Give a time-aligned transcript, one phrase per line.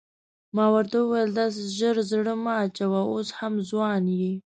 [0.55, 4.33] ما ورته وویل داسې ژر زړه مه اچوه اوس هم ځوان یې.